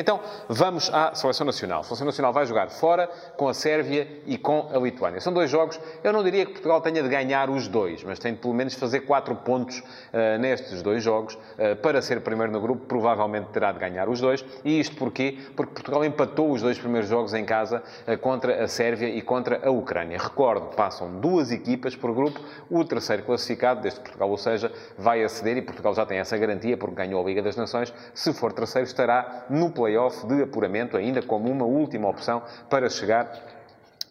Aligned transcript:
Então, 0.00 0.18
vamos 0.48 0.88
à 0.94 1.14
Seleção 1.14 1.44
Nacional. 1.44 1.80
A 1.80 1.84
Seleção 1.84 2.06
Nacional 2.06 2.32
vai 2.32 2.46
jogar 2.46 2.70
fora 2.70 3.06
com 3.36 3.48
a 3.48 3.52
Sérvia 3.52 4.08
e 4.24 4.38
com 4.38 4.70
a 4.74 4.78
Lituânia. 4.78 5.20
São 5.20 5.30
dois 5.30 5.50
jogos. 5.50 5.78
Eu 6.02 6.10
não 6.10 6.24
diria 6.24 6.46
que 6.46 6.52
Portugal 6.52 6.80
tenha 6.80 7.02
de 7.02 7.08
ganhar 7.10 7.50
os 7.50 7.68
dois, 7.68 8.02
mas 8.02 8.18
tem 8.18 8.32
de 8.32 8.38
pelo 8.38 8.54
menos 8.54 8.72
fazer 8.72 9.00
quatro 9.00 9.34
pontos 9.34 9.78
uh, 9.78 10.38
nestes 10.40 10.80
dois 10.80 11.02
jogos. 11.02 11.34
Uh, 11.34 11.76
para 11.82 12.00
ser 12.00 12.22
primeiro 12.22 12.50
no 12.50 12.62
grupo, 12.62 12.86
provavelmente 12.86 13.48
terá 13.48 13.72
de 13.72 13.78
ganhar 13.78 14.08
os 14.08 14.22
dois. 14.22 14.42
E 14.64 14.80
isto 14.80 14.96
porquê? 14.96 15.36
Porque 15.54 15.74
Portugal 15.74 16.02
empatou 16.02 16.50
os 16.50 16.62
dois 16.62 16.78
primeiros 16.78 17.10
jogos 17.10 17.34
em 17.34 17.44
casa 17.44 17.82
uh, 18.08 18.16
contra 18.16 18.64
a 18.64 18.68
Sérvia 18.68 19.08
e 19.10 19.20
contra 19.20 19.68
a 19.68 19.70
Ucrânia. 19.70 20.16
Recordo, 20.16 20.74
passam 20.74 21.20
duas 21.20 21.52
equipas 21.52 21.94
por 21.94 22.14
grupo. 22.14 22.40
O 22.70 22.82
terceiro 22.86 23.22
classificado, 23.22 23.82
desde 23.82 24.00
Portugal, 24.00 24.30
ou 24.30 24.38
seja, 24.38 24.72
vai 24.96 25.22
aceder 25.22 25.58
e 25.58 25.62
Portugal 25.62 25.94
já 25.94 26.06
tem 26.06 26.16
essa 26.16 26.38
garantia 26.38 26.74
porque 26.78 26.94
ganhou 26.94 27.22
a 27.22 27.26
Liga 27.26 27.42
das 27.42 27.54
Nações. 27.54 27.92
Se 28.14 28.32
for 28.32 28.50
terceiro, 28.54 28.86
estará 28.86 29.44
no 29.50 29.70
play-off 29.90 30.24
de 30.26 30.42
apuramento, 30.42 30.96
ainda 30.96 31.20
como 31.20 31.50
uma 31.50 31.64
última 31.64 32.08
opção 32.08 32.42
para 32.68 32.88
chegar 32.88 33.28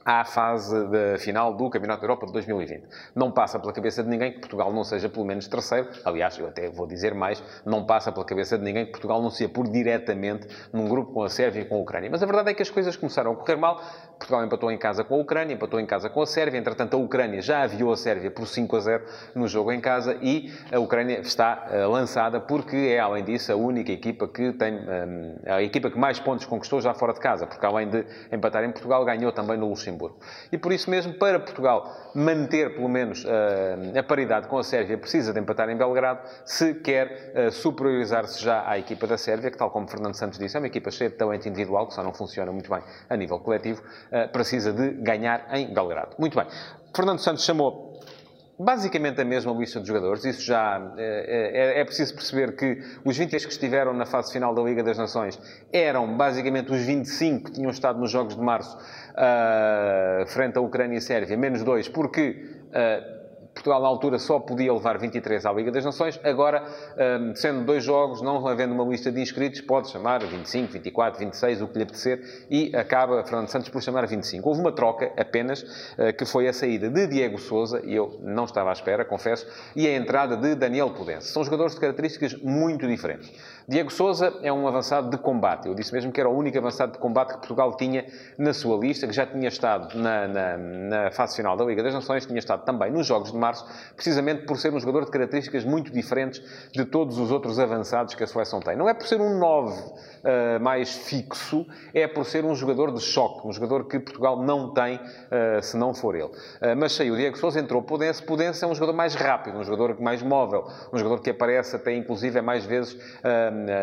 à 0.03 0.25
fase 0.25 0.87
de, 0.87 1.17
final 1.19 1.53
do 1.53 1.69
Campeonato 1.69 2.01
da 2.01 2.05
Europa 2.05 2.25
de 2.25 2.33
2020. 2.33 2.83
Não 3.15 3.31
passa 3.31 3.59
pela 3.59 3.71
cabeça 3.71 4.03
de 4.03 4.09
ninguém 4.09 4.33
que 4.33 4.39
Portugal 4.39 4.73
não 4.73 4.83
seja 4.83 5.07
pelo 5.07 5.25
menos 5.25 5.47
terceiro. 5.47 5.87
Aliás, 6.03 6.37
eu 6.37 6.47
até 6.47 6.69
vou 6.69 6.87
dizer 6.87 7.13
mais, 7.13 7.43
não 7.65 7.85
passa 7.85 8.11
pela 8.11 8.25
cabeça 8.25 8.57
de 8.57 8.63
ninguém 8.63 8.85
que 8.85 8.91
Portugal 8.91 9.21
não 9.21 9.29
se 9.29 9.45
apure 9.45 9.69
diretamente 9.69 10.47
num 10.73 10.87
grupo 10.87 11.13
com 11.13 11.23
a 11.23 11.29
Sérvia 11.29 11.61
e 11.61 11.65
com 11.65 11.75
a 11.75 11.79
Ucrânia. 11.79 12.09
Mas 12.09 12.23
a 12.23 12.25
verdade 12.25 12.49
é 12.49 12.53
que 12.53 12.61
as 12.61 12.69
coisas 12.69 12.95
começaram 12.97 13.31
a 13.31 13.35
correr 13.35 13.55
mal. 13.55 13.81
Portugal 14.19 14.43
empatou 14.43 14.69
em 14.69 14.77
casa 14.77 15.03
com 15.03 15.15
a 15.15 15.17
Ucrânia, 15.17 15.53
empatou 15.53 15.79
em 15.79 15.85
casa 15.85 16.09
com 16.09 16.21
a 16.21 16.25
Sérvia. 16.25 16.59
Entretanto, 16.59 16.95
a 16.95 16.97
Ucrânia 16.97 17.41
já 17.41 17.63
aviou 17.63 17.91
a 17.93 17.97
Sérvia 17.97 18.29
por 18.29 18.45
5 18.45 18.75
a 18.75 18.79
0 18.81 19.03
no 19.33 19.47
jogo 19.47 19.71
em 19.71 19.79
casa 19.79 20.17
e 20.21 20.53
a 20.71 20.77
Ucrânia 20.77 21.19
está 21.21 21.67
uh, 21.71 21.89
lançada 21.89 22.39
porque 22.39 22.75
é, 22.75 22.99
além 22.99 23.23
disso, 23.23 23.51
a 23.51 23.55
única 23.55 23.91
equipa 23.91 24.27
que 24.27 24.51
tem, 24.53 24.73
um, 24.75 25.35
a 25.45 25.63
equipa 25.63 25.89
que 25.89 25.97
mais 25.97 26.19
pontos 26.19 26.45
conquistou 26.45 26.81
já 26.81 26.93
fora 26.93 27.13
de 27.13 27.19
casa, 27.19 27.47
porque 27.47 27.65
além 27.65 27.89
de 27.89 28.05
empatar 28.31 28.63
em 28.63 28.71
Portugal, 28.71 29.05
ganhou 29.05 29.31
também 29.31 29.57
no 29.57 29.69
Luxemburgo. 29.69 30.19
E 30.51 30.57
por 30.57 30.73
isso 30.73 30.89
mesmo, 30.89 31.13
para 31.13 31.39
Portugal 31.39 32.11
manter 32.13 32.75
pelo 32.75 32.89
menos 32.89 33.23
uh, 33.23 33.97
a 33.97 34.03
paridade 34.03 34.47
com 34.47 34.57
a 34.57 34.63
Sérvia, 34.63 34.97
precisa 34.97 35.31
de 35.31 35.39
empatar 35.39 35.69
em 35.69 35.77
Belgrado, 35.77 36.19
se 36.43 36.73
quer 36.73 37.31
uh, 37.35 37.51
superiorizar-se 37.51 38.43
já 38.43 38.67
à 38.69 38.77
equipa 38.77 39.07
da 39.07 39.17
Sérvia, 39.17 39.49
que 39.49 39.57
tal 39.57 39.71
como 39.71 39.87
Fernando 39.87 40.15
Santos 40.15 40.37
disse, 40.37 40.57
é 40.57 40.59
uma 40.59 40.67
equipa 40.67 40.91
cheia 40.91 41.09
de 41.09 41.15
talento 41.15 41.47
individual, 41.47 41.87
que 41.87 41.93
só 41.93 42.03
não 42.03 42.13
funciona 42.13 42.51
muito 42.51 42.69
bem 42.69 42.81
a 43.09 43.15
nível 43.15 43.39
coletivo, 43.39 43.81
precisa 44.31 44.71
de 44.73 44.91
ganhar 45.01 45.47
em 45.53 45.73
Belgrado. 45.73 46.15
Muito 46.17 46.37
bem. 46.37 46.47
Fernando 46.93 47.19
Santos 47.19 47.43
chamou 47.43 47.89
basicamente 48.59 49.21
a 49.21 49.25
mesma 49.25 49.53
lista 49.53 49.79
de 49.79 49.87
jogadores. 49.87 50.25
Isso 50.25 50.41
já 50.41 50.93
é, 50.97 51.77
é, 51.77 51.79
é, 51.79 51.85
preciso 51.85 52.13
perceber 52.13 52.55
que 52.55 52.83
os 53.05 53.17
26 53.17 53.45
que 53.45 53.51
estiveram 53.53 53.93
na 53.93 54.05
fase 54.05 54.33
final 54.33 54.53
da 54.53 54.61
Liga 54.61 54.83
das 54.83 54.97
Nações 54.97 55.39
eram 55.71 56.17
basicamente 56.17 56.71
os 56.71 56.81
25 56.81 57.45
que 57.45 57.51
tinham 57.53 57.71
estado 57.71 57.97
nos 57.99 58.11
Jogos 58.11 58.35
de 58.35 58.41
Março 58.41 58.77
uh, 58.77 60.27
frente 60.27 60.57
à 60.57 60.61
Ucrânia 60.61 60.97
e 60.97 61.01
Sérvia, 61.01 61.37
menos 61.37 61.63
dois, 61.63 61.87
porque 61.87 62.45
uh, 62.67 63.18
Portugal, 63.53 63.81
na 63.81 63.87
altura, 63.87 64.17
só 64.19 64.39
podia 64.39 64.73
levar 64.73 64.97
23 64.97 65.45
à 65.45 65.51
Liga 65.51 65.71
das 65.71 65.83
Nações. 65.83 66.19
Agora, 66.23 66.63
hum, 67.21 67.33
sendo 67.35 67.65
dois 67.65 67.83
jogos, 67.83 68.21
não 68.21 68.47
havendo 68.47 68.73
uma 68.73 68.83
lista 68.83 69.11
de 69.11 69.21
inscritos, 69.21 69.61
pode 69.61 69.89
chamar 69.89 70.23
25, 70.23 70.71
24, 70.73 71.19
26, 71.19 71.61
o 71.61 71.67
que 71.67 71.77
lhe 71.77 71.83
apetecer, 71.83 72.45
e 72.49 72.75
acaba 72.75 73.23
Fernando 73.23 73.47
Santos 73.49 73.69
por 73.69 73.81
chamar 73.81 74.07
25. 74.07 74.47
Houve 74.47 74.61
uma 74.61 74.71
troca 74.71 75.11
apenas, 75.17 75.65
eh, 75.97 76.13
que 76.13 76.25
foi 76.25 76.47
a 76.47 76.53
saída 76.53 76.89
de 76.89 77.07
Diego 77.07 77.37
Souza, 77.37 77.81
e 77.83 77.93
eu 77.93 78.17
não 78.21 78.45
estava 78.45 78.69
à 78.69 78.73
espera, 78.73 79.03
confesso, 79.03 79.45
e 79.75 79.87
a 79.87 79.95
entrada 79.95 80.37
de 80.37 80.55
Daniel 80.55 80.91
Pudense. 80.91 81.27
São 81.27 81.43
jogadores 81.43 81.73
de 81.73 81.81
características 81.81 82.35
muito 82.35 82.87
diferentes. 82.87 83.31
Diego 83.67 83.91
Souza 83.91 84.33
é 84.41 84.51
um 84.51 84.67
avançado 84.67 85.09
de 85.09 85.17
combate. 85.17 85.67
Eu 85.67 85.75
disse 85.75 85.93
mesmo 85.93 86.11
que 86.11 86.19
era 86.19 86.29
o 86.29 86.35
único 86.35 86.57
avançado 86.57 86.93
de 86.93 86.97
combate 86.97 87.33
que 87.33 87.37
Portugal 87.37 87.75
tinha 87.75 88.05
na 88.37 88.53
sua 88.53 88.77
lista, 88.77 89.05
que 89.05 89.13
já 89.13 89.25
tinha 89.25 89.47
estado 89.47 89.97
na, 89.97 90.27
na, 90.27 90.57
na 90.57 91.11
fase 91.11 91.35
final 91.35 91.55
da 91.55 91.65
Liga 91.65 91.83
das 91.83 91.93
Nações, 91.93 92.25
tinha 92.25 92.39
estado 92.39 92.63
também 92.63 92.91
nos 92.91 93.05
Jogos 93.05 93.31
de 93.31 93.37
Março, 93.39 93.65
precisamente 93.95 94.45
por 94.45 94.57
ser 94.57 94.73
um 94.73 94.79
jogador 94.79 95.05
de 95.05 95.11
características 95.11 95.63
muito 95.63 95.91
diferentes 95.91 96.41
de 96.71 96.85
todos 96.85 97.17
os 97.17 97.31
outros 97.31 97.59
avançados 97.59 98.13
que 98.15 98.23
a 98.23 98.27
seleção 98.27 98.59
tem. 98.59 98.75
Não 98.75 98.89
é 98.89 98.93
por 98.93 99.07
ser 99.07 99.21
um 99.21 99.39
9 99.39 99.71
uh, 99.71 100.59
mais 100.61 100.93
fixo, 100.93 101.65
é 101.93 102.07
por 102.07 102.25
ser 102.25 102.45
um 102.45 102.55
jogador 102.55 102.93
de 102.93 103.01
choque, 103.01 103.47
um 103.47 103.51
jogador 103.51 103.87
que 103.87 103.99
Portugal 103.99 104.41
não 104.43 104.73
tem 104.73 104.97
uh, 104.97 105.61
se 105.61 105.77
não 105.77 105.93
for 105.93 106.15
ele. 106.15 106.25
Uh, 106.25 106.75
mas 106.77 106.99
o 106.99 107.15
Diego 107.15 107.37
Souza, 107.37 107.59
entrou 107.59 107.81
Pudense. 107.81 108.21
Pudense 108.21 108.63
é 108.63 108.67
um 108.67 108.75
jogador 108.75 108.93
mais 108.93 109.15
rápido, 109.15 109.57
um 109.57 109.63
jogador 109.63 109.99
mais 109.99 110.21
móvel, 110.21 110.67
um 110.91 110.97
jogador 110.97 111.21
que 111.21 111.29
aparece 111.29 111.75
até 111.75 111.95
inclusive 111.95 112.37
é 112.37 112.41
mais 112.41 112.65
vezes 112.65 112.97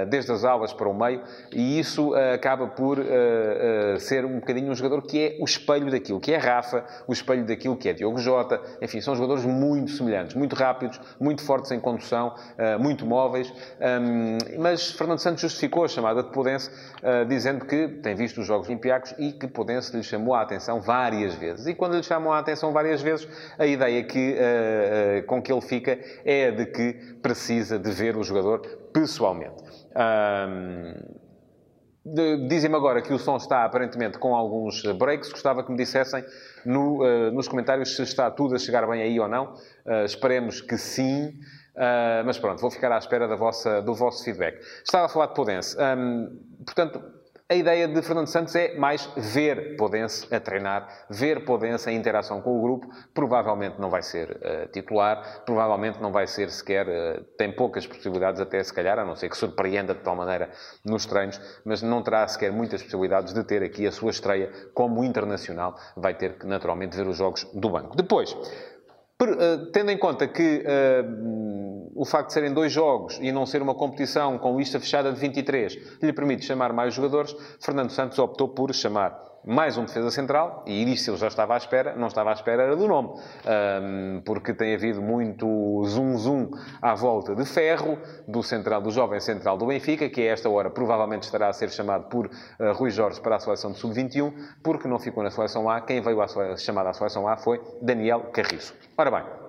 desde 0.09 0.31
as 0.33 0.45
aulas 0.45 0.73
para 0.73 0.89
o 0.89 0.95
meio 0.95 1.23
e 1.51 1.79
isso 1.79 2.15
acaba 2.15 2.67
por 2.67 2.99
ser 3.99 4.25
um 4.25 4.39
bocadinho 4.41 4.71
um 4.71 4.75
jogador 4.75 5.03
que 5.03 5.19
é 5.19 5.37
o 5.41 5.45
espelho 5.45 5.91
daquilo 5.91 6.21
que 6.21 6.33
é 6.33 6.37
Rafa, 6.37 6.85
o 7.07 7.13
espelho 7.13 7.47
daquilo 7.47 7.77
que 7.77 7.89
é 7.89 7.93
Diogo 7.93 8.19
Jota, 8.19 8.61
enfim, 8.83 9.01
são 9.01 9.15
jogadores 9.15 9.45
muito 9.49 9.91
semelhantes, 9.91 10.35
muito 10.35 10.55
rápidos, 10.55 11.01
muito 11.21 11.43
fortes 11.43 11.71
em 11.71 11.81
condução, 11.81 12.35
muito 12.81 13.07
móveis, 13.07 13.53
mas 14.59 14.91
Fernando 14.93 15.19
Santos 15.19 15.43
justificou 15.43 15.85
a 15.85 15.89
chamada 15.89 16.23
de 16.23 16.31
Pudense, 16.31 16.71
dizendo 17.29 17.65
que 17.65 17.89
tem 17.89 18.15
visto 18.15 18.41
os 18.41 18.47
Jogos 18.47 18.69
Olimpiacos 18.69 19.15
e 19.19 19.33
que 19.33 19.47
Pudense 19.47 19.97
lhe 19.97 20.03
chamou 20.03 20.35
a 20.35 20.43
atenção 20.43 20.81
várias 20.81 21.35
vezes. 21.35 21.67
E 21.67 21.75
quando 21.75 21.97
lhe 21.97 22.03
chamam 22.03 22.33
a 22.33 22.39
atenção 22.39 22.73
várias 22.73 23.03
vezes, 23.03 23.29
a 23.59 23.67
ideia 23.67 24.03
que, 24.05 24.37
com 25.27 25.43
que 25.43 25.53
ele 25.53 25.61
fica 25.61 25.99
é 26.25 26.49
a 26.49 26.51
de 26.51 26.67
que 26.67 26.93
precisa 27.23 27.79
de 27.79 27.91
ver 27.91 28.17
o 28.17 28.23
jogador 28.23 28.61
pessoalmente. 28.93 29.63
Dizem-me 32.49 32.77
agora 32.77 33.03
que 33.03 33.13
o 33.13 33.19
som 33.19 33.37
está 33.37 33.65
aparentemente 33.65 34.17
com 34.19 34.35
alguns 34.37 34.83
breaks. 34.83 35.31
Gostava 35.31 35.65
que 35.65 35.73
me 35.73 35.77
dissessem 35.77 36.25
no, 36.65 37.03
uh, 37.03 37.33
nos 37.33 37.49
comentários 37.49 37.97
se 37.97 38.03
está 38.03 38.31
tudo 38.31 38.55
a 38.55 38.59
chegar 38.59 38.87
bem 38.87 39.03
aí 39.03 39.19
ou 39.19 39.27
não. 39.27 39.55
Uh, 39.85 40.05
esperemos 40.05 40.61
que 40.61 40.79
sim. 40.79 41.35
Uh, 41.75 42.25
mas 42.25 42.39
pronto, 42.39 42.61
vou 42.61 42.71
ficar 42.71 42.93
à 42.93 42.99
espera 42.99 43.35
vossa, 43.37 43.83
do 43.83 43.93
vosso 43.93 44.25
feedback. 44.25 44.59
Estava 44.85 45.07
a 45.07 45.09
falar 45.09 45.27
de 45.27 45.35
Podense. 45.35 45.77
Um, 45.79 46.39
portanto, 46.65 47.03
a 47.49 47.55
ideia 47.55 47.87
de 47.87 48.03
Fernando 48.03 48.27
Santos 48.27 48.57
é 48.57 48.75
mais 48.75 49.09
ver 49.17 49.77
Podense 49.77 50.27
a 50.35 50.41
treinar, 50.41 50.89
ver 51.09 51.45
Podense 51.45 51.89
em 51.89 51.97
interação 51.97 52.41
com 52.41 52.59
o 52.59 52.61
grupo. 52.61 52.89
Provavelmente 53.15 53.81
não 53.81 53.89
vai 53.89 54.03
ser 54.03 54.31
uh, 54.31 54.69
titular, 54.73 55.45
provavelmente 55.45 56.03
não 56.03 56.11
vai 56.11 56.27
ser 56.27 56.51
sequer, 56.51 56.89
uh, 56.89 57.23
tem 57.39 57.53
poucas 57.53 57.87
possibilidades 57.87 58.41
até 58.41 58.61
se 58.65 58.75
calhar, 58.75 58.99
a 58.99 59.05
não 59.05 59.15
ser 59.15 59.29
que 59.29 59.37
surpreenda 59.37 59.95
de 59.95 60.01
tal 60.01 60.17
maneira 60.17 60.51
nos 60.85 61.07
treinos, 61.07 61.41
mas 61.65 61.83
não 61.83 62.03
terá 62.03 62.27
sequer 62.27 62.51
muitas 62.51 62.83
possibilidades 62.83 63.33
de 63.33 63.45
ter 63.45 63.63
aqui 63.63 63.87
a 63.87 63.93
sua 63.93 64.11
estreia 64.11 64.51
como 64.75 65.05
internacional. 65.05 65.79
Vai 65.97 66.15
ter 66.15 66.39
que 66.39 66.47
naturalmente 66.47 66.97
ver 66.97 67.07
os 67.07 67.17
jogos 67.17 67.45
do 67.55 67.71
banco. 67.71 67.97
Depois, 67.97 68.37
tendo 69.73 69.91
em 69.91 69.99
conta 69.99 70.29
que 70.29 70.63
uh, 70.63 71.93
o 71.95 72.05
facto 72.05 72.29
de 72.29 72.35
serem 72.35 72.53
dois 72.53 72.71
jogos 72.71 73.19
e 73.21 73.33
não 73.33 73.47
ser 73.47 73.63
uma 73.63 73.75
competição 73.75 74.39
com 74.39 74.59
lista 74.59 74.79
fechada 74.79 75.11
de 75.11 75.19
23 75.19 76.01
lhe 76.03 76.13
permite 76.13 76.45
chamar 76.45 76.73
mais 76.73 76.93
jogadores, 76.93 77.35
Fernando 77.59 77.91
Santos 77.91 78.19
optou 78.19 78.49
por 78.49 78.75
chamar 78.75 79.19
mais 79.47 79.79
um 79.79 79.85
defesa 79.85 80.11
central, 80.11 80.65
e 80.67 80.93
isso 80.93 81.11
eu 81.11 81.17
já 81.17 81.29
estava 81.29 81.55
à 81.55 81.57
espera, 81.57 81.95
não 81.95 82.09
estava 82.09 82.31
à 82.31 82.33
espera 82.33 82.65
era 82.65 82.77
do 82.77 82.89
nome, 82.89 83.11
porque 84.25 84.53
tem 84.53 84.75
havido 84.75 85.01
muito 85.01 85.47
zum-zum 85.85 86.51
à 86.83 86.95
volta 86.97 87.35
de 87.35 87.45
Ferro, 87.45 87.97
do 88.27 88.43
central, 88.43 88.83
do 88.83 88.91
jovem 88.91 89.21
central 89.21 89.57
do 89.57 89.67
Benfica, 89.67 90.09
que 90.09 90.23
a 90.23 90.33
esta 90.33 90.51
hora 90.51 90.69
provavelmente 90.69 91.23
estará 91.23 91.49
a 91.49 91.53
ser 91.53 91.71
chamado 91.71 92.09
por 92.09 92.27
uh, 92.27 92.73
Rui 92.75 92.91
Jorge 92.91 93.21
para 93.21 93.37
a 93.37 93.39
seleção 93.39 93.71
de 93.71 93.79
sub-21, 93.79 94.33
porque 94.65 94.89
não 94.89 94.99
ficou 94.99 95.23
na 95.23 95.31
seleção 95.31 95.71
A, 95.71 95.81
quem 95.81 96.01
veio 96.01 96.21
à 96.21 96.27
chamada 96.57 96.91
à 96.91 96.93
seleção 96.93 97.29
A 97.29 97.37
foi 97.37 97.61
Daniel 97.81 98.23
Carriço. 98.33 98.75
Ora 98.99 99.11
bem, 99.11 99.46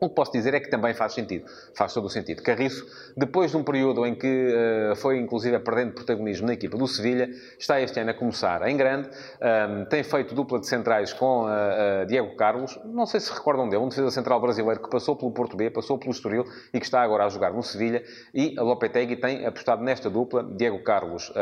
o 0.00 0.08
que 0.08 0.14
posso 0.14 0.32
dizer 0.32 0.54
é 0.54 0.60
que 0.60 0.68
também 0.68 0.92
faz 0.94 1.12
sentido. 1.14 1.46
Faz 1.74 1.92
todo 1.92 2.06
o 2.06 2.10
sentido. 2.10 2.42
Carriço, 2.42 2.86
depois 3.16 3.50
de 3.50 3.56
um 3.56 3.64
período 3.64 4.04
em 4.06 4.14
que 4.14 4.26
uh, 4.26 4.96
foi 4.96 5.18
inclusive 5.18 5.58
perdendo 5.60 5.92
protagonismo 5.92 6.46
na 6.46 6.54
equipa 6.54 6.76
do 6.76 6.86
Sevilha, 6.86 7.28
está 7.58 7.80
este 7.80 7.98
ano 8.00 8.10
a 8.10 8.14
começar 8.14 8.66
em 8.68 8.76
grande. 8.76 9.08
Um, 9.40 9.84
tem 9.86 10.02
feito 10.02 10.34
dupla 10.34 10.58
de 10.58 10.66
centrais 10.66 11.12
com 11.12 11.44
uh, 11.44 11.46
uh, 11.46 12.06
Diego 12.06 12.36
Carlos. 12.36 12.78
Não 12.84 13.06
sei 13.06 13.20
se 13.20 13.32
recordam 13.32 13.68
dele, 13.68 13.82
um 13.82 13.88
defesa 13.88 14.10
central 14.10 14.40
brasileiro 14.40 14.82
que 14.82 14.90
passou 14.90 15.16
pelo 15.16 15.30
Porto 15.30 15.56
B, 15.56 15.70
passou 15.70 15.98
pelo 15.98 16.12
Estoril 16.12 16.44
e 16.72 16.78
que 16.78 16.84
está 16.84 17.00
agora 17.02 17.24
a 17.24 17.28
jogar 17.28 17.52
no 17.52 17.62
Sevilha. 17.62 18.02
E 18.34 18.54
a 18.58 18.62
Lopetegui 18.62 19.16
tem 19.16 19.46
apostado 19.46 19.82
nesta 19.82 20.10
dupla, 20.10 20.44
Diego 20.44 20.82
Carlos, 20.82 21.32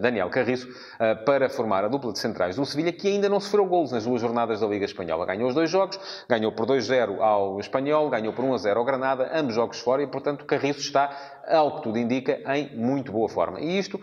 Daniel 0.00 0.28
Carriço, 0.30 0.68
para 1.24 1.48
formar 1.48 1.84
a 1.84 1.88
dupla 1.88 2.12
de 2.12 2.18
centrais 2.18 2.56
do 2.56 2.64
Sevilha, 2.64 2.92
que 2.92 3.08
ainda 3.08 3.28
não 3.28 3.40
sofreu 3.40 3.66
golos 3.66 3.92
nas 3.92 4.04
duas 4.04 4.20
jornadas 4.20 4.60
da 4.60 4.66
Liga 4.66 4.84
Espanhola. 4.84 5.26
Ganhou 5.26 5.48
os 5.48 5.54
dois 5.54 5.70
jogos, 5.70 5.98
ganhou 6.28 6.52
por 6.52 6.66
2-0 6.66 7.20
ao 7.20 7.53
Espanhol, 7.60 8.10
ganhou 8.10 8.32
por 8.32 8.44
1 8.44 8.54
a 8.54 8.58
0 8.58 8.78
ao 8.80 8.84
Granada, 8.84 9.30
ambos 9.32 9.54
jogos 9.54 9.80
fora 9.80 10.02
e, 10.02 10.06
portanto, 10.06 10.44
Carriço 10.44 10.80
está, 10.80 11.42
ao 11.48 11.76
que 11.76 11.82
tudo 11.82 11.98
indica, 11.98 12.40
em 12.54 12.76
muito 12.76 13.12
boa 13.12 13.28
forma. 13.28 13.60
E 13.60 13.78
isto 13.78 14.00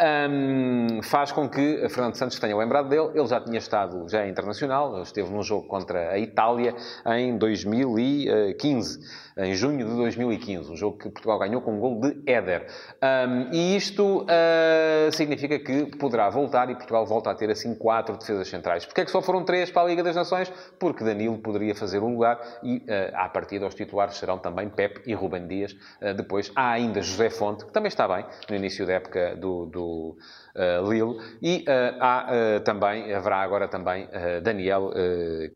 um, 0.00 1.00
faz 1.02 1.30
com 1.30 1.48
que 1.48 1.88
Fernando 1.88 2.16
Santos 2.16 2.38
tenha 2.38 2.56
lembrado 2.56 2.88
dele. 2.88 3.10
Ele 3.14 3.26
já 3.26 3.40
tinha 3.40 3.58
estado, 3.58 4.08
já 4.08 4.22
é 4.22 4.28
internacional, 4.28 5.00
esteve 5.02 5.30
num 5.30 5.42
jogo 5.42 5.68
contra 5.68 6.10
a 6.10 6.18
Itália 6.18 6.74
em 7.06 7.38
2015, 7.38 8.98
em 9.36 9.54
junho 9.54 9.86
de 9.86 9.94
2015, 9.94 10.72
um 10.72 10.76
jogo 10.76 10.98
que 10.98 11.08
Portugal 11.10 11.38
ganhou 11.38 11.60
com 11.60 11.76
um 11.76 11.78
gol 11.78 12.00
de 12.00 12.22
Éder. 12.26 12.66
Um, 13.02 13.52
e 13.52 13.76
isto 13.76 14.22
uh, 14.22 15.12
significa 15.12 15.58
que 15.58 15.86
poderá 15.96 16.28
voltar 16.28 16.70
e 16.70 16.74
Portugal 16.74 17.06
volta 17.06 17.30
a 17.30 17.34
ter 17.34 17.50
assim 17.50 17.74
quatro 17.74 18.16
defesas 18.16 18.48
centrais. 18.48 18.84
Porquê 18.84 19.02
é 19.02 19.04
que 19.04 19.10
só 19.10 19.22
foram 19.22 19.44
três 19.44 19.70
para 19.70 19.82
a 19.82 19.86
Liga 19.86 20.02
das 20.02 20.16
Nações? 20.16 20.52
Porque 20.78 21.04
Danilo 21.04 21.38
poderia 21.38 21.74
fazer 21.74 22.00
um 22.00 22.12
lugar 22.12 22.40
e, 22.62 22.78
uh, 22.78 22.82
à 23.14 23.28
partida, 23.28 23.66
os 23.66 23.74
titulares 23.74 24.16
serão 24.16 24.38
também 24.38 24.68
Pep 24.68 25.02
e 25.06 25.14
Ruben 25.14 25.46
Dias. 25.46 25.72
Uh, 25.72 26.14
depois 26.14 26.50
há 26.56 26.70
ainda 26.70 27.00
José 27.00 27.30
Fonte, 27.30 27.64
que 27.64 27.72
também 27.72 27.88
está 27.88 28.08
bem 28.08 28.24
no 28.48 28.56
início 28.56 28.84
da 28.86 28.94
época 28.94 29.36
do, 29.36 29.66
do 29.66 29.83
uh, 29.84 30.90
Lille. 30.90 31.18
E 31.42 31.64
uh, 31.68 31.96
há 32.00 32.26
uh, 32.26 32.60
também, 32.60 33.12
haverá 33.14 33.38
agora 33.38 33.68
também 33.68 34.08
Daniel 34.42 34.90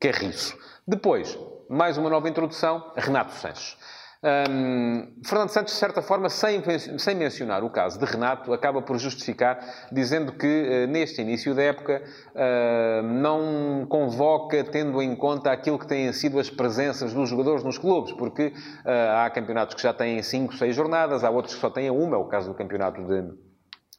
Carriço. 0.00 0.56
Depois, 0.86 1.38
mais 1.68 1.98
uma 1.98 2.08
nova 2.08 2.28
introdução, 2.28 2.92
Renato 2.96 3.32
Sanches. 3.32 3.76
Um, 4.20 5.12
Fernando 5.24 5.50
Santos, 5.50 5.74
de 5.74 5.78
certa 5.78 6.02
forma, 6.02 6.28
sem, 6.28 6.60
sem, 6.98 7.14
mencionar 7.14 7.62
o 7.62 7.70
caso 7.70 8.00
de 8.00 8.04
Renato, 8.04 8.52
acaba 8.52 8.82
por 8.82 8.98
justificar, 8.98 9.60
dizendo 9.92 10.32
que 10.32 10.46
uh, 10.46 10.90
neste 10.90 11.22
início 11.22 11.54
da 11.54 11.62
época 11.62 12.02
uh, 12.34 13.02
não 13.02 13.86
convoca 13.88 14.64
tendo 14.64 15.00
em 15.00 15.14
conta 15.14 15.52
aquilo 15.52 15.78
que 15.78 15.86
têm 15.86 16.12
sido 16.12 16.40
as 16.40 16.50
presenças 16.50 17.12
dos 17.12 17.28
jogadores 17.28 17.62
nos 17.62 17.78
clubes, 17.78 18.12
porque 18.12 18.48
uh, 18.48 19.24
há 19.24 19.30
campeonatos 19.30 19.76
que 19.76 19.82
já 19.82 19.94
têm 19.94 20.20
5, 20.20 20.56
6 20.56 20.74
jornadas, 20.74 21.22
há 21.22 21.30
outros 21.30 21.54
que 21.54 21.60
só 21.60 21.70
têm 21.70 21.88
uma, 21.88 22.16
é 22.16 22.18
o 22.18 22.24
caso 22.24 22.48
do 22.48 22.54
campeonato 22.54 23.00
de 23.04 23.47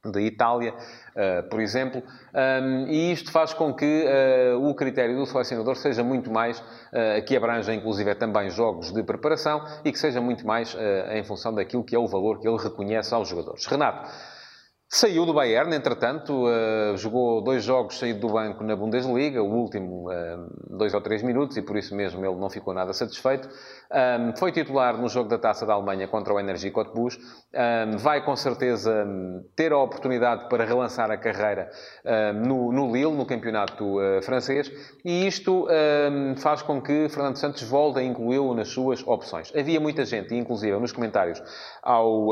de 0.06 0.22
Itália, 0.22 0.74
uh, 0.74 1.50
por 1.50 1.60
exemplo, 1.60 2.02
e 2.88 3.12
isto 3.12 3.32
faz 3.32 3.54
com 3.54 3.74
que 3.74 4.06
uh, 4.06 4.70
o 4.70 4.74
critério 4.74 5.18
do 5.18 5.26
selecionador 5.26 5.76
seja 5.76 6.02
muito 6.02 6.32
mais, 6.32 6.60
uh, 6.60 7.24
que 7.28 7.36
abranja 7.36 7.74
inclusive 7.74 8.16
também 8.16 8.50
jogos 8.50 8.94
de 8.94 9.04
preparação 9.04 9.62
e 9.84 9.92
que 9.92 10.00
seja 10.00 10.22
muito 10.22 10.48
mais 10.48 10.76
em 11.12 11.24
função 11.24 11.54
daquilo 11.54 11.84
que 11.84 11.96
é 11.96 12.00
o 12.00 12.08
valor 12.08 12.40
que 12.40 12.48
ele 12.48 12.58
reconhece 12.58 13.14
aos 13.14 13.28
jogadores. 13.28 13.66
Renato, 13.66 14.10
Saiu 14.92 15.24
do 15.24 15.36
Bayern, 15.36 15.72
entretanto, 15.76 16.48
uh, 16.48 16.98
jogou 16.98 17.44
dois 17.44 17.64
jogos 17.64 18.00
saído 18.00 18.22
do 18.22 18.34
banco 18.34 18.64
na 18.64 18.76
Bundesliga, 18.76 19.40
o 19.40 19.48
último 19.48 20.10
uh, 20.10 20.78
dois 20.80 20.96
ou 20.96 21.00
três 21.00 21.22
minutos, 21.22 21.56
e 21.58 21.62
por 21.62 21.78
isso 21.78 21.96
mesmo 21.96 22.26
ele 22.26 22.36
não 22.36 22.50
ficou 22.50 22.74
nada 22.74 22.92
satisfeito. 22.92 23.48
Um, 23.92 24.36
foi 24.36 24.52
titular 24.52 24.98
no 24.98 25.08
jogo 25.08 25.30
da 25.30 25.38
Taça 25.38 25.64
da 25.64 25.74
Alemanha 25.74 26.08
contra 26.08 26.34
o 26.34 26.40
Energie 26.40 26.72
Cottbus. 26.72 27.20
Um, 27.54 27.98
vai 27.98 28.26
com 28.26 28.36
certeza 28.36 29.06
ter 29.56 29.72
a 29.72 29.78
oportunidade 29.78 30.50
para 30.50 30.66
relançar 30.66 31.12
a 31.12 31.18
carreira 31.18 31.70
um, 32.04 32.48
no, 32.48 32.72
no, 32.72 32.92
Lille, 32.92 33.16
no 33.16 33.28
campeonato 33.28 34.00
uh, 34.00 34.24
francês, 34.24 34.72
e 35.06 35.28
isto 35.28 35.68
faz 36.38 36.62
com 36.62 36.82
que 36.82 37.08
Fernando 37.10 37.36
Santos 37.36 37.62
volte 37.64 38.00
a 38.00 38.04
incluí-lo 38.04 38.56
nas 38.56 38.70
suas 38.70 39.06
opções. 39.06 39.52
Havia 39.56 39.80
muita 39.80 40.04
gente, 40.04 40.34
inclusive 40.34 40.78
nos 40.80 40.92
comentários 40.92 41.42
ao 41.84 42.30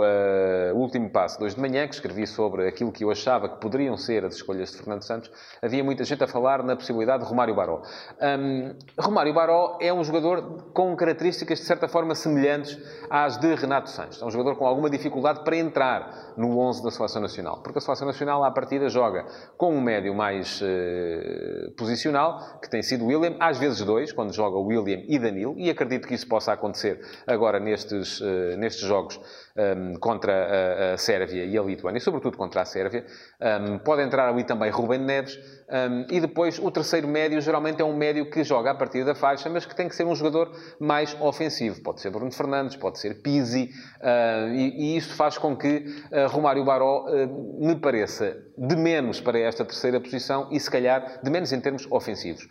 último 0.74 1.10
passo 1.10 1.44
hoje 1.44 1.56
de 1.56 1.62
manhã, 1.62 1.88
que 1.88 1.94
escrevi 1.94 2.26
sobre 2.26 2.47
sobre 2.48 2.66
aquilo 2.66 2.94
que 2.94 3.04
eu 3.04 3.12
achava 3.12 3.50
que 3.50 3.60
poderiam 3.60 3.98
ser 3.98 4.24
as 4.24 4.36
escolhas 4.36 4.72
de 4.72 4.78
Fernando 4.78 5.04
Santos, 5.04 5.30
havia 5.62 5.84
muita 5.84 6.06
gente 6.06 6.24
a 6.24 6.28
falar 6.28 6.64
na 6.64 6.78
possibilidade 6.78 7.24
de 7.24 7.30
Romário 7.30 7.54
Baró. 7.54 7.82
Um, 8.22 8.74
Romário 8.98 9.34
Baró 9.34 9.78
é 9.82 9.92
um 9.94 10.02
jogador 10.02 10.72
com 10.74 10.96
características 10.96 11.60
de 11.60 11.66
certa 11.66 11.90
forma 11.90 12.16
semelhantes 12.16 12.80
às 13.10 13.38
de 13.38 13.54
Renato 13.54 13.90
Sanches. 13.90 14.22
É 14.22 14.26
um 14.26 14.32
jogador 14.32 14.56
com 14.56 14.66
alguma 14.66 14.90
dificuldade 14.90 15.44
para 15.44 15.58
entrar 15.58 16.34
no 16.38 16.58
11 16.58 16.84
da 16.84 16.92
Seleção 16.92 17.22
Nacional, 17.22 17.62
porque 17.62 17.80
a 17.80 17.82
Seleção 17.82 18.08
Nacional 18.08 18.44
à 18.46 18.52
partida 18.52 18.88
joga 18.88 19.26
com 19.58 19.76
um 19.76 19.82
médio 19.82 20.16
mais 20.16 20.62
uh, 20.62 21.72
posicional, 21.76 22.60
que 22.62 22.70
tem 22.70 22.82
sido 22.82 23.06
William, 23.06 23.36
às 23.42 23.58
vezes 23.58 23.82
dois, 23.82 24.14
quando 24.14 24.34
joga 24.34 24.58
William 24.58 25.04
e 25.06 25.20
Danilo, 25.20 25.54
e 25.58 25.70
acredito 25.70 26.08
que 26.08 26.14
isso 26.14 26.28
possa 26.28 26.54
acontecer 26.54 27.02
agora 27.28 27.60
nestes, 27.60 28.22
uh, 28.22 28.56
nestes 28.58 28.88
jogos 28.88 29.20
um, 29.58 29.96
contra 30.00 30.34
a, 30.34 30.94
a, 30.94 30.98
Sérvia 30.98 31.44
e 31.44 31.58
a 31.58 31.62
Lituânia, 31.62 32.00
sobretudo 32.00 32.37
contra 32.38 32.62
a 32.62 32.66
Sérvia. 32.66 33.06
Um, 33.42 33.80
pode 33.80 34.04
entrar 34.04 34.30
ali 34.30 34.44
também 34.46 34.72
Ruben 34.72 35.00
Neves. 35.00 35.38
Um, 35.70 36.06
e 36.10 36.22
depois 36.22 36.58
o 36.60 36.72
terceiro 36.72 37.08
médio 37.10 37.42
geralmente 37.42 37.82
é 37.82 37.86
um 37.86 37.96
médio 37.96 38.30
que 38.30 38.42
joga 38.42 38.72
a 38.72 38.76
partir 38.76 39.04
da 39.04 39.14
faixa, 39.14 39.50
mas 39.50 39.66
que 39.66 39.76
tem 39.76 39.90
que 39.90 39.96
ser 39.96 40.06
um 40.06 40.16
jogador 40.16 40.52
mais 40.80 41.16
ofensivo. 41.20 41.82
Pode 41.82 42.00
ser 42.00 42.10
Bruno 42.10 42.32
Fernandes, 42.32 42.78
pode 42.78 43.00
ser 43.00 43.22
Pizzi, 43.22 43.70
uh, 44.02 44.54
e, 44.54 44.94
e, 44.94 44.98
isto 44.98 45.14
faz 45.14 45.38
com 45.38 45.58
que 45.58 45.86
uh, 46.12 46.28
Romário 46.30 46.64
Baró 46.64 47.06
uh, 47.06 47.66
me 47.66 47.76
pareça 47.76 48.38
de 48.58 48.76
menos 48.78 49.20
para 49.20 49.38
esta 49.38 49.66
terceira 49.66 50.00
posição 50.00 50.48
e 50.52 50.60
se 50.60 50.72
calhar 50.72 51.20
de 51.22 51.30
menos 51.30 51.52
em 51.52 51.60
termos 51.60 51.86
ofensivos. 51.92 52.48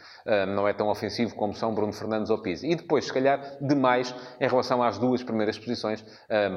não 0.55 0.69
é 0.69 0.73
tão 0.73 0.89
ofensivo 0.89 1.35
como 1.35 1.53
são 1.53 1.75
Bruno 1.75 1.93
Fernandes 1.93 2.31
ou 2.31 2.41
Pizzi. 2.41 2.71
E 2.71 2.77
depois, 2.77 3.07
se 3.07 3.13
calhar, 3.13 3.41
de 3.61 3.75
mais 3.75 4.15
em 4.41 4.47
relação 4.47 4.85
às 4.85 4.99
duas 4.99 5.25
primeiras 5.25 5.59
posições, 5.59 6.05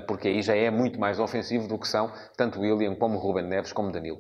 porque 0.08 0.28
aí 0.28 0.44
já 0.44 0.56
é 0.56 0.70
muito 0.70 1.00
mais 1.00 1.20
ofensivo 1.20 1.68
do 1.68 1.80
que 1.80 1.88
são 1.88 2.12
tanto 2.38 2.60
William 2.60 2.94
como 2.94 3.18
Ruben 3.18 3.48
Neves 3.48 3.74
como 3.74 3.92
Danilo. 3.92 4.20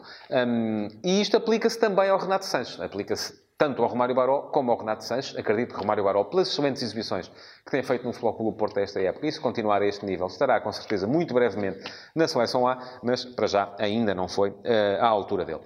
e 1.03 1.21
isto 1.21 1.37
aplica-se 1.37 1.79
também 1.79 2.09
ao 2.09 2.17
Renato 2.29 2.45
Sanches. 2.45 2.79
Aplica-se 2.79 3.33
tanto 3.57 3.81
ao 3.81 3.89
Romário 3.89 4.13
Baró 4.13 4.43
como 4.53 4.71
ao 4.71 4.77
Renato 4.77 5.03
Sanches. 5.03 5.35
Acredito 5.35 5.73
que 5.73 5.79
Romário 5.81 6.03
Baró, 6.03 6.25
pelas 6.25 6.47
excelentes 6.47 6.83
exibições 6.83 7.27
que 7.65 7.71
tem 7.71 7.81
feito 7.81 8.05
no 8.05 8.13
Futebol 8.13 8.35
Clube 8.35 8.57
Porto 8.57 8.77
esta 8.77 9.01
época, 9.01 9.25
e 9.25 9.31
se 9.31 9.39
continuar 9.39 9.81
a 9.81 9.87
este 9.87 10.05
nível, 10.05 10.27
estará 10.27 10.61
com 10.61 10.71
certeza 10.71 11.07
muito 11.07 11.33
brevemente 11.33 11.91
na 12.15 12.27
Seleção 12.27 12.67
A, 12.67 12.77
mas 13.01 13.25
para 13.25 13.47
já 13.47 13.75
ainda 13.79 14.13
não 14.13 14.27
foi 14.27 14.51
uh, 14.51 15.01
à 15.01 15.07
altura 15.07 15.43
dele. 15.43 15.61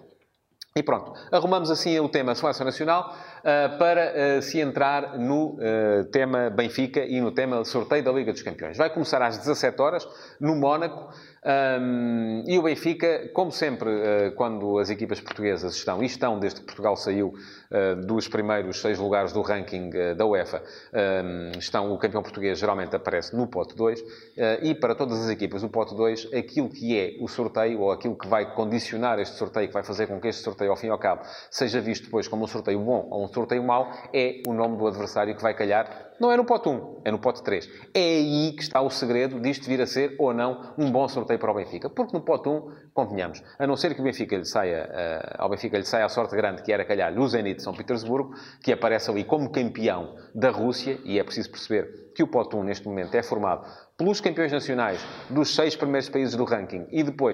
E 0.76 0.82
pronto, 0.82 1.14
arrumamos 1.32 1.70
assim 1.70 2.00
o 2.00 2.08
tema 2.08 2.34
Seleção 2.34 2.66
Nacional 2.66 3.14
para 3.78 4.38
uh, 4.38 4.42
se 4.42 4.60
entrar 4.60 5.20
no 5.20 5.56
uh, 5.56 6.06
tema 6.12 6.50
Benfica 6.50 7.02
e 7.02 7.20
no 7.20 7.32
tema 7.32 7.64
sorteio 7.66 8.04
da 8.04 8.12
Liga 8.12 8.32
dos 8.32 8.42
Campeões. 8.42 8.78
Vai 8.78 8.90
começar 8.90 9.22
às 9.22 9.38
17 9.38 9.82
horas 9.82 10.08
no 10.40 10.56
Mónaco. 10.56 11.14
Um, 11.46 12.44
e 12.48 12.58
o 12.58 12.62
Benfica, 12.62 13.30
como 13.34 13.52
sempre, 13.52 13.90
uh, 13.90 14.32
quando 14.36 14.80
as 14.80 14.90
equipas 14.90 15.20
portuguesas 15.20 15.76
estão, 15.76 16.02
e 16.02 16.06
estão 16.06 16.40
desde 16.40 16.62
que 16.62 16.66
Portugal 16.66 16.96
saiu 16.96 17.34
uh, 17.34 17.96
dos 18.06 18.30
primeiros 18.30 18.80
seis 18.80 18.98
lugares 18.98 19.34
do 19.34 19.42
ranking 19.42 19.90
uh, 19.90 20.16
da 20.16 20.26
UEFA, 20.26 20.64
um, 20.94 21.60
estão, 21.60 21.92
o 21.92 21.98
campeão 21.98 22.24
português 22.24 22.58
geralmente 22.58 22.96
aparece 22.96 23.36
no 23.36 23.46
pote 23.46 23.76
2, 23.76 24.04
e 24.62 24.74
para 24.74 24.96
todas 24.96 25.20
as 25.20 25.30
equipas 25.30 25.62
do 25.62 25.70
pote 25.70 25.94
2, 25.96 26.30
aquilo 26.34 26.70
que 26.70 26.98
é 26.98 27.18
o 27.20 27.28
sorteio, 27.28 27.82
ou 27.82 27.92
aquilo 27.92 28.16
que 28.16 28.28
vai 28.28 28.54
condicionar 28.54 29.20
este 29.20 29.36
sorteio, 29.36 29.68
que 29.68 29.74
vai 29.74 29.84
fazer 29.84 30.08
com 30.08 30.20
que 30.22 30.30
este 30.30 30.42
sorteio, 30.42 30.72
ao 30.72 30.78
fim 30.78 30.88
e 30.88 30.90
ao 30.92 30.98
cabo, 30.98 31.24
seja 31.52 31.82
visto 31.82 32.06
depois 32.06 32.28
como 32.28 32.46
um 32.46 32.48
sorteio 32.48 32.80
bom 32.80 33.08
ou 33.12 33.26
um 33.26 33.28
sorteio 33.34 33.64
mau, 33.64 33.92
é 34.14 34.42
o 34.48 34.54
nome 34.54 34.78
do 34.78 34.88
adversário 34.88 35.36
que 35.36 35.42
vai 35.42 35.54
calhar 35.54 36.14
não 36.20 36.32
é 36.32 36.38
no 36.38 36.46
pote 36.46 36.70
1, 36.70 37.02
é 37.04 37.12
no 37.12 37.20
pote 37.20 37.44
3. 37.44 37.70
É 37.94 38.00
aí 38.00 38.54
que 38.56 38.62
está 38.62 38.82
o 38.82 38.90
segredo 38.90 39.40
disto 39.42 39.68
vir 39.68 39.82
a 39.82 39.86
ser 39.86 40.16
ou 40.18 40.34
não 40.34 40.74
um 40.78 40.92
bom 40.92 41.08
sorteio 41.08 41.40
para 41.40 41.52
o 41.52 41.56
Benfica. 41.56 41.90
Porque 41.90 42.16
no 42.16 42.24
pote 42.24 42.48
1, 42.48 42.92
convenhamos, 42.94 43.44
a 43.60 43.68
não 43.68 43.76
ser 43.76 43.94
que 43.94 44.02
o 44.02 44.04
Benfica 44.04 44.38
lhe 44.38 44.46
saia, 44.46 44.90
uh, 44.90 45.36
ao 45.42 45.50
Benfica 45.50 45.78
lhe 45.78 45.86
saia 45.86 46.06
a 46.06 46.10
sorte 46.10 46.36
grande 46.36 46.62
que 46.62 46.72
era 46.72 46.86
calhar 46.86 47.18
o 47.18 47.28
Zenit 47.28 47.58
de 47.58 47.64
São 47.64 47.74
Petersburgo, 47.74 48.34
que 48.64 48.72
aparece 48.72 49.10
ali 49.10 49.24
como 49.24 49.52
campeão 49.52 50.16
da 50.34 50.50
Rússia, 50.50 51.00
e 51.04 51.20
é 51.20 51.24
preciso 51.24 51.50
perceber 51.50 52.14
que 52.16 52.24
o 52.24 52.28
pote 52.28 52.56
1 52.56 52.64
neste 52.64 52.88
momento 52.88 53.16
é 53.16 53.24
formado 53.24 53.68
pelos 53.98 54.22
campeões 54.22 54.52
nacionais 54.52 55.06
dos 55.30 55.54
seis 55.54 55.76
primeiros 55.76 56.10
países 56.10 56.36
do 56.36 56.44
ranking 56.46 56.88
e 56.92 57.04
depois 57.04 57.34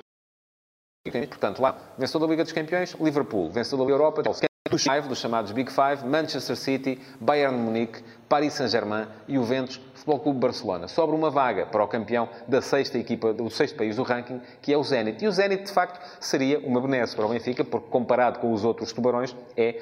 Portanto, 1.29 1.61
lá, 1.61 1.95
vencedor 1.97 2.27
da 2.27 2.31
Liga 2.31 2.43
dos 2.43 2.51
Campeões, 2.51 2.93
Liverpool. 2.99 3.49
Vencedor 3.49 3.85
da 3.85 3.91
Europa, 3.91 4.21
dos 4.69 4.83
five, 4.83 5.07
dos 5.07 5.19
chamados 5.19 5.51
Big 5.51 5.71
Five, 5.71 6.05
Manchester 6.05 6.55
City, 6.55 6.99
Bayern 7.19 7.57
Munique, 7.57 8.03
Paris 8.27 8.53
Saint-Germain, 8.53 9.07
Juventus, 9.27 9.81
Futebol 9.95 10.19
Clube 10.19 10.39
Barcelona. 10.39 10.87
Sobra 10.87 11.15
uma 11.15 11.31
vaga 11.31 11.65
para 11.65 11.83
o 11.83 11.87
campeão 11.87 12.29
da 12.47 12.61
sexta 12.61 12.97
equipa, 12.97 13.33
do 13.33 13.49
sexto 13.49 13.75
país 13.75 13.95
do 13.95 14.03
ranking, 14.03 14.39
que 14.61 14.71
é 14.71 14.77
o 14.77 14.83
Zenit. 14.83 15.23
E 15.23 15.27
o 15.27 15.31
Zenit, 15.31 15.63
de 15.63 15.71
facto, 15.71 15.99
seria 16.19 16.59
uma 16.59 16.79
benesse 16.79 17.15
para 17.15 17.25
o 17.25 17.29
Benfica, 17.29 17.63
porque 17.63 17.89
comparado 17.89 18.39
com 18.39 18.53
os 18.53 18.63
outros 18.63 18.93
tubarões, 18.93 19.35
é, 19.57 19.81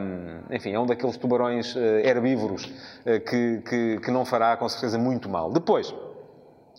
um, 0.00 0.54
enfim, 0.54 0.72
é 0.72 0.80
um 0.80 0.86
daqueles 0.86 1.16
tubarões 1.16 1.76
uh, 1.76 1.78
herbívoros 1.78 2.64
uh, 2.64 3.20
que, 3.28 3.62
que, 3.68 4.00
que 4.00 4.10
não 4.10 4.24
fará, 4.24 4.56
com 4.56 4.68
certeza, 4.68 4.98
muito 4.98 5.28
mal. 5.28 5.52
Depois, 5.52 5.94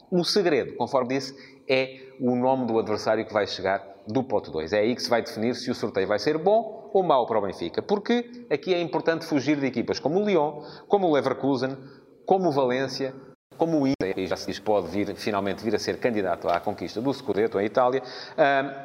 o 0.09 0.23
segredo, 0.23 0.75
conforme 0.75 1.15
disse, 1.15 1.35
é 1.69 1.99
o 2.19 2.35
nome 2.35 2.65
do 2.65 2.79
adversário 2.79 3.25
que 3.25 3.33
vai 3.33 3.45
chegar 3.45 3.94
do 4.07 4.23
pote 4.23 4.51
2. 4.51 4.73
É 4.73 4.79
aí 4.79 4.95
que 4.95 5.01
se 5.01 5.09
vai 5.09 5.21
definir 5.21 5.55
se 5.55 5.69
o 5.71 5.75
sorteio 5.75 6.07
vai 6.07 6.19
ser 6.19 6.37
bom 6.37 6.89
ou 6.93 7.03
mau 7.03 7.25
para 7.25 7.39
o 7.39 7.41
Benfica. 7.41 7.81
Porque 7.81 8.45
aqui 8.49 8.73
é 8.73 8.81
importante 8.81 9.25
fugir 9.25 9.59
de 9.59 9.65
equipas 9.65 9.99
como 9.99 10.19
o 10.19 10.25
Lyon, 10.25 10.61
como 10.87 11.07
o 11.07 11.13
Leverkusen, 11.13 11.77
como 12.25 12.49
o 12.49 12.51
Valência, 12.51 13.13
como 13.57 13.81
o 13.81 13.87
Inter, 13.87 14.17
e 14.17 14.27
já 14.27 14.35
se 14.35 14.47
diz 14.47 14.59
pode 14.59 14.87
vir, 14.87 15.15
finalmente 15.15 15.63
vir 15.63 15.75
a 15.75 15.79
ser 15.79 15.97
candidato 15.97 16.47
à 16.47 16.59
conquista 16.59 17.01
do 17.01 17.13
Scudetto 17.13 17.59
em 17.59 17.65
Itália, 17.65 18.01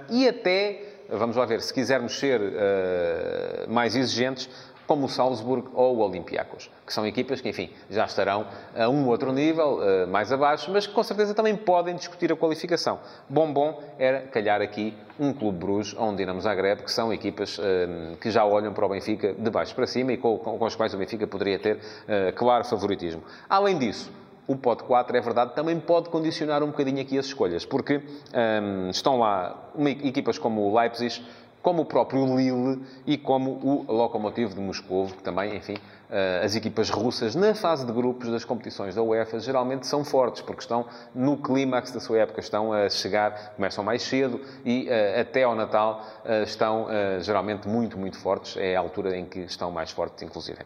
e 0.08 0.28
até, 0.28 1.04
vamos 1.08 1.36
lá 1.36 1.44
ver, 1.44 1.60
se 1.60 1.72
quisermos 1.74 2.18
ser 2.18 2.40
uh, 2.40 3.72
mais 3.72 3.96
exigentes, 3.96 4.48
como 4.90 5.06
o 5.06 5.09
Salzburg 5.09 5.68
ou 5.73 5.99
o 5.99 6.00
Olympiacos, 6.00 6.68
que 6.85 6.92
são 6.92 7.06
equipas 7.06 7.40
que, 7.40 7.49
enfim, 7.49 7.70
já 7.88 8.06
estarão 8.06 8.44
a 8.75 8.88
um 8.88 9.06
outro 9.06 9.32
nível, 9.32 9.78
uh, 9.78 10.09
mais 10.09 10.32
abaixo, 10.32 10.68
mas 10.73 10.85
que 10.85 10.92
com 10.92 11.02
certeza 11.04 11.32
também 11.32 11.54
podem 11.54 11.94
discutir 11.94 12.32
a 12.32 12.35
qualificação. 12.35 12.99
Bom, 13.28 13.52
bom 13.52 13.80
era 14.00 14.23
calhar 14.23 14.61
aqui 14.61 14.92
um 15.16 15.32
Clube 15.32 15.59
Bruges 15.59 15.94
ou 15.97 16.09
um 16.09 16.16
Dinamo 16.16 16.40
Zagreb, 16.40 16.82
que 16.82 16.90
são 16.90 17.12
equipas 17.12 17.56
uh, 17.59 18.16
que 18.20 18.32
já 18.32 18.44
olham 18.44 18.73
para 18.73 18.85
o 18.85 18.88
Benfica 18.88 19.32
de 19.32 19.49
baixo 19.49 19.76
para 19.76 19.87
cima 19.87 20.12
e 20.12 20.16
com, 20.16 20.37
com, 20.38 20.66
as 20.66 20.75
quais 20.75 20.92
o 20.92 20.99
Benfica 20.99 21.25
poderia 21.25 21.61
ter 21.61 21.76
uh, 21.76 22.35
claro 22.35 22.64
favoritismo. 22.64 23.23
Além 23.49 23.78
disso, 23.78 24.11
o 24.49 24.56
pote 24.56 24.82
4, 24.82 25.16
é 25.16 25.20
verdade, 25.20 25.54
também 25.54 25.78
pode 25.78 26.09
condicionar 26.09 26.64
um 26.64 26.73
bocadinho 26.73 27.00
aqui 27.00 27.16
as 27.16 27.26
escolhas, 27.26 27.64
porque 27.64 28.02
um, 28.35 28.90
estão 28.90 29.20
lá 29.20 29.70
equipas 30.02 30.37
como 30.37 30.62
o 30.62 30.76
Leipzig, 30.76 31.25
como 31.62 31.83
o 31.83 31.85
próprio 31.85 32.25
Lille 32.37 32.83
e 33.07 33.19
como 33.19 33.50
o 33.50 33.93
Lokomotiv 33.93 34.55
de 34.55 34.61
Moscou, 34.61 35.07
que 35.07 35.23
também, 35.23 35.57
enfim, 35.57 35.75
uh, 35.75 36.45
as 36.45 36.57
equipas 36.57 36.88
russas 36.90 37.35
na 37.35 37.55
fase 37.55 37.85
de 37.85 37.93
grupos 37.93 38.31
das 38.31 38.45
competições 38.45 38.95
da 38.95 39.02
UEFA 39.02 39.38
geralmente 39.40 39.87
são 39.87 40.05
fortes, 40.05 40.43
porque 40.43 40.62
estão 40.62 40.87
no 41.14 41.37
clímax 41.37 41.93
da 41.93 42.00
sua 42.00 42.19
época, 42.19 42.40
estão 42.40 42.73
a 42.73 42.88
chegar, 42.88 43.55
começam 43.57 43.85
mais 43.85 44.02
cedo 44.02 44.40
e 44.64 44.88
uh, 44.88 45.21
até 45.21 45.43
ao 45.43 45.55
Natal 45.55 46.05
uh, 46.25 46.43
estão 46.43 46.87
geralmente 47.21 47.69
muito, 47.69 47.99
muito 47.99 48.19
fortes. 48.19 48.57
É 48.57 48.76
a 48.76 48.81
altura 48.81 49.17
em 49.17 49.25
que 49.25 49.40
estão 49.40 49.71
mais 49.71 49.90
fortes, 49.90 50.23
inclusive. 50.23 50.59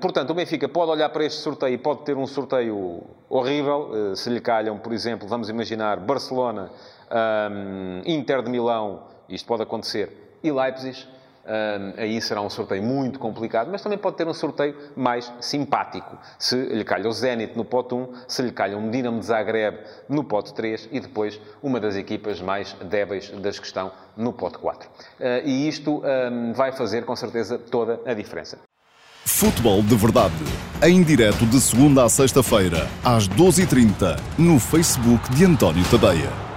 Portanto, 0.00 0.30
o 0.30 0.34
Benfica 0.34 0.68
pode 0.68 0.92
olhar 0.92 1.08
para 1.08 1.24
este 1.24 1.40
sorteio 1.40 1.74
e 1.74 1.78
pode 1.78 2.02
ter 2.02 2.16
um 2.16 2.26
sorteio 2.28 3.02
horrível. 3.28 4.14
Se 4.14 4.30
lhe 4.30 4.40
calham, 4.40 4.78
por 4.78 4.92
exemplo, 4.92 5.26
vamos 5.26 5.48
imaginar 5.48 5.98
Barcelona, 5.98 6.70
Inter 8.06 8.42
de 8.42 8.50
Milão, 8.50 9.02
isto 9.34 9.46
pode 9.46 9.62
acontecer, 9.62 10.38
e 10.42 10.50
Leipzig. 10.50 11.06
Um, 11.44 12.00
aí 12.00 12.20
será 12.20 12.40
um 12.40 12.48
sorteio 12.48 12.84
muito 12.84 13.18
complicado, 13.18 13.68
mas 13.68 13.82
também 13.82 13.98
pode 13.98 14.16
ter 14.16 14.28
um 14.28 14.32
sorteio 14.32 14.76
mais 14.94 15.32
simpático. 15.40 16.16
Se 16.38 16.54
lhe 16.54 16.84
calha 16.84 17.08
o 17.08 17.12
Zenit 17.12 17.56
no 17.56 17.64
pote 17.64 17.94
1, 17.94 18.08
se 18.28 18.42
lhe 18.42 18.52
calha 18.52 18.78
um 18.78 18.88
Dinamo 18.90 19.18
de 19.18 19.26
Zagreb 19.26 19.76
no 20.08 20.22
pote 20.22 20.54
3 20.54 20.88
e 20.92 21.00
depois 21.00 21.40
uma 21.60 21.80
das 21.80 21.96
equipas 21.96 22.40
mais 22.40 22.74
débeis 22.84 23.28
das 23.30 23.58
que 23.58 23.66
estão 23.66 23.90
no 24.16 24.32
pote 24.32 24.58
4. 24.58 24.88
Uh, 24.88 25.24
e 25.44 25.66
isto 25.66 26.00
um, 26.04 26.52
vai 26.52 26.70
fazer 26.70 27.04
com 27.04 27.16
certeza 27.16 27.58
toda 27.58 28.00
a 28.06 28.14
diferença. 28.14 28.58
Futebol 29.24 29.82
de 29.82 29.96
Verdade, 29.96 30.34
em 30.82 31.02
direto 31.02 31.44
de 31.46 31.60
segunda 31.60 32.04
a 32.04 32.08
sexta-feira, 32.08 32.88
às 33.04 33.28
12h30, 33.28 34.18
no 34.38 34.60
Facebook 34.60 35.32
de 35.32 35.44
António 35.44 35.84
Tadeia. 35.90 36.51